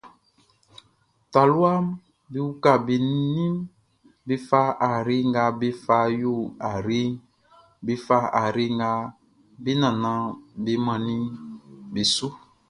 Taluaʼm 1.31 1.85
be 2.31 2.39
uka 2.51 2.73
be 2.85 2.95
ninʼm 3.11 3.55
be 4.27 4.35
fa 4.47 4.61
ayre 4.89 5.15
nga 5.29 5.43
be 5.59 5.69
fa 5.83 5.97
yo 6.21 6.33
ayreʼn, 6.69 7.11
be 7.85 7.93
fa 8.05 8.17
ayre 8.41 8.65
nga 8.79 8.91
be 9.63 9.71
nannanʼm 9.81 10.35
be 10.63 10.73
mannin 10.85 11.23
beʼn 11.93 12.07
su. 12.15 12.27